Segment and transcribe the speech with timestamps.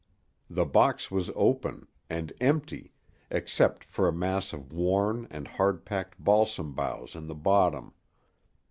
[0.49, 2.91] The box was open and empty,
[3.29, 7.93] except for a mass of worn and hard packed balsam boughs in the bottom.